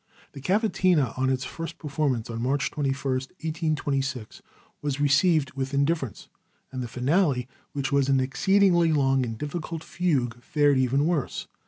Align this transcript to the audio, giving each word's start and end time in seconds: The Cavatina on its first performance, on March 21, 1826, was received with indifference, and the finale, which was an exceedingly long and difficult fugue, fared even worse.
The 0.31 0.41
Cavatina 0.41 1.15
on 1.15 1.29
its 1.29 1.43
first 1.45 1.77
performance, 1.77 2.27
on 2.27 2.41
March 2.41 2.71
21, 2.71 2.95
1826, 3.03 4.41
was 4.81 4.99
received 4.99 5.53
with 5.53 5.75
indifference, 5.75 6.27
and 6.71 6.81
the 6.81 6.87
finale, 6.87 7.47
which 7.73 7.91
was 7.91 8.09
an 8.09 8.19
exceedingly 8.19 8.91
long 8.91 9.23
and 9.23 9.37
difficult 9.37 9.83
fugue, 9.83 10.41
fared 10.41 10.79
even 10.79 11.05
worse. 11.05 11.45